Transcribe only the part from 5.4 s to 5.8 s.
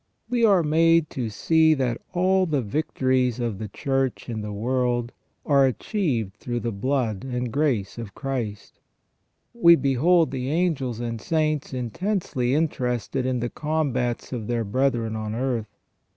are